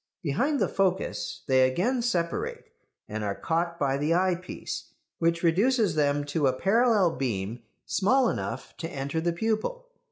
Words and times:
Behind 0.23 0.59
the 0.59 0.67
focus 0.67 1.43
they 1.47 1.61
again 1.69 2.01
separate, 2.01 2.71
and 3.07 3.23
are 3.23 3.35
caught 3.35 3.77
by 3.77 3.97
the 3.97 4.15
eyepiece, 4.15 4.93
which 5.19 5.43
reduces 5.43 5.93
them 5.93 6.23
to 6.23 6.47
a 6.47 6.53
parallel 6.59 7.15
beam 7.17 7.61
small 7.85 8.27
enough 8.27 8.75
to 8.77 8.89
enter 8.89 9.21
the 9.21 9.31
pupil. 9.31 9.89